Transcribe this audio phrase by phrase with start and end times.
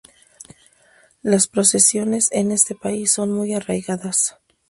[1.21, 4.35] Las procesiones en este país son muy arraigadas.